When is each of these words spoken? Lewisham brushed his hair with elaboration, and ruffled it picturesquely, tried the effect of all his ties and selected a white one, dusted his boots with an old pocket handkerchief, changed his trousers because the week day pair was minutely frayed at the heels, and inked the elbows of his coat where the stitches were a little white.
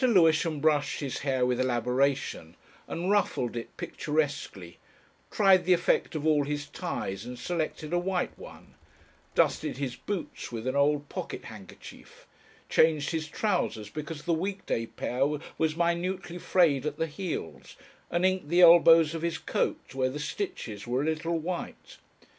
Lewisham 0.03 0.59
brushed 0.59 0.99
his 0.99 1.19
hair 1.19 1.45
with 1.45 1.59
elaboration, 1.59 2.55
and 2.87 3.11
ruffled 3.11 3.55
it 3.55 3.77
picturesquely, 3.77 4.79
tried 5.29 5.63
the 5.63 5.73
effect 5.73 6.15
of 6.15 6.25
all 6.25 6.43
his 6.43 6.67
ties 6.67 7.23
and 7.23 7.37
selected 7.37 7.93
a 7.93 7.99
white 7.99 8.35
one, 8.35 8.73
dusted 9.35 9.77
his 9.77 9.95
boots 9.95 10.51
with 10.51 10.65
an 10.65 10.75
old 10.75 11.07
pocket 11.07 11.43
handkerchief, 11.45 12.25
changed 12.67 13.11
his 13.11 13.27
trousers 13.27 13.91
because 13.91 14.23
the 14.23 14.33
week 14.33 14.65
day 14.65 14.87
pair 14.87 15.23
was 15.59 15.77
minutely 15.77 16.39
frayed 16.39 16.87
at 16.87 16.97
the 16.97 17.05
heels, 17.05 17.75
and 18.09 18.25
inked 18.25 18.49
the 18.49 18.61
elbows 18.61 19.13
of 19.13 19.21
his 19.21 19.37
coat 19.37 19.93
where 19.93 20.09
the 20.09 20.17
stitches 20.17 20.87
were 20.87 21.03
a 21.03 21.05
little 21.05 21.37
white. 21.37 21.97